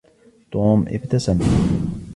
[0.51, 1.39] توم إبتسم.